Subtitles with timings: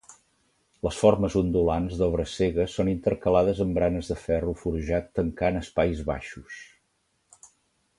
[0.87, 6.63] Les formes ondulants, d'obra cega, són intercalades amb baranes de ferro forjat tancant espais baixos.